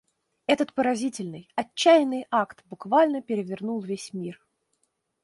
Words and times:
Этот 0.47 0.73
поразительный 0.73 1.47
отчаянный 1.53 2.25
акт 2.31 2.63
буквально 2.67 3.21
перевернул 3.21 3.81
весь 3.81 4.13
мир. 4.13 4.41